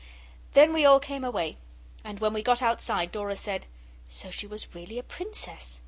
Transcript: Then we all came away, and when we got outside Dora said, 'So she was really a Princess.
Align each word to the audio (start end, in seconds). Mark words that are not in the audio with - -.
Then 0.53 0.73
we 0.73 0.83
all 0.83 0.99
came 0.99 1.23
away, 1.23 1.57
and 2.03 2.19
when 2.19 2.33
we 2.33 2.41
got 2.41 2.59
outside 2.63 3.11
Dora 3.11 3.35
said, 3.35 3.67
'So 4.07 4.31
she 4.31 4.47
was 4.47 4.73
really 4.73 4.97
a 4.97 5.03
Princess. 5.03 5.79